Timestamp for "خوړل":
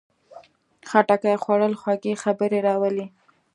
1.43-1.73